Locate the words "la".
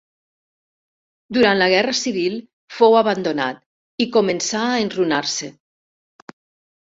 1.59-1.65